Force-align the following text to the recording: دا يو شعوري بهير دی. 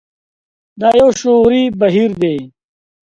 دا 0.79 0.89
يو 0.99 1.09
شعوري 1.21 1.63
بهير 1.79 2.11
دی. 2.21 2.35